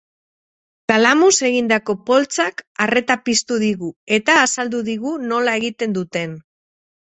Kalamuz 0.91 1.33
egindako 1.49 1.95
poltsak 2.07 2.63
arreta 2.85 3.17
piztu 3.29 3.59
digu 3.65 3.91
eta 4.19 4.39
azaldu 4.47 4.81
digu 4.89 5.13
nola 5.27 5.55
egiten 5.61 5.95
duten. 6.01 6.35